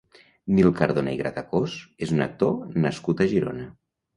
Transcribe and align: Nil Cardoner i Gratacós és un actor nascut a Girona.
Nil 0.59 0.69
Cardoner 0.79 1.13
i 1.17 1.19
Gratacós 1.19 1.77
és 2.07 2.15
un 2.17 2.27
actor 2.29 2.59
nascut 2.87 3.23
a 3.27 3.33
Girona. 3.37 3.71